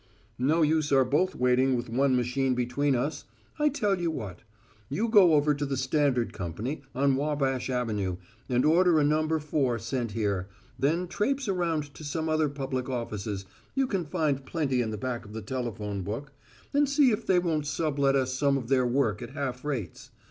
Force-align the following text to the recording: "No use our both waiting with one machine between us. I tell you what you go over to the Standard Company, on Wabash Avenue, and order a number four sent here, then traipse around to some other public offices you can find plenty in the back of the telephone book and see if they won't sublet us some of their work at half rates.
"No 0.39 0.63
use 0.63 0.91
our 0.91 1.05
both 1.05 1.35
waiting 1.35 1.75
with 1.75 1.87
one 1.87 2.15
machine 2.15 2.55
between 2.55 2.95
us. 2.95 3.25
I 3.59 3.69
tell 3.69 4.01
you 4.01 4.09
what 4.09 4.39
you 4.89 5.07
go 5.07 5.35
over 5.35 5.53
to 5.53 5.63
the 5.63 5.77
Standard 5.77 6.33
Company, 6.33 6.81
on 6.95 7.15
Wabash 7.15 7.69
Avenue, 7.69 8.17
and 8.49 8.65
order 8.65 8.99
a 8.99 9.03
number 9.03 9.37
four 9.37 9.77
sent 9.77 10.13
here, 10.13 10.47
then 10.79 11.07
traipse 11.07 11.47
around 11.47 11.93
to 11.93 12.03
some 12.03 12.29
other 12.29 12.49
public 12.49 12.89
offices 12.89 13.45
you 13.75 13.85
can 13.85 14.03
find 14.03 14.43
plenty 14.43 14.81
in 14.81 14.89
the 14.89 14.97
back 14.97 15.23
of 15.23 15.33
the 15.33 15.41
telephone 15.43 16.01
book 16.01 16.31
and 16.73 16.89
see 16.89 17.11
if 17.11 17.27
they 17.27 17.37
won't 17.37 17.67
sublet 17.67 18.15
us 18.15 18.33
some 18.33 18.57
of 18.57 18.69
their 18.69 18.87
work 18.87 19.21
at 19.21 19.29
half 19.35 19.63
rates. 19.63 20.09